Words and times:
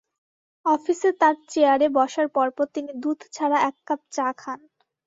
অফিসে 0.65 1.09
তাঁর 1.21 1.35
চেয়ারে 1.49 1.87
বসার 1.97 2.27
পরপর 2.35 2.65
তিনি 2.75 2.91
দুধ 3.03 3.19
ছাড়া 3.35 3.57
এককাপ 3.69 3.99
চা 4.15 4.27
খান। 4.37 4.59